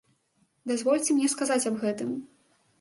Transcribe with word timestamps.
Дазвольце 0.71 1.09
мне 1.19 1.29
сказаць 1.35 1.61
аб 1.73 1.81
гэтым. 1.87 2.19